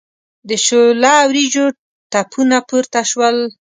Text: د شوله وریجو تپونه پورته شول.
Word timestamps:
د 0.49 0.51
شوله 0.65 1.13
وریجو 1.29 1.65
تپونه 2.11 2.57
پورته 2.67 3.01
شول. 3.11 3.37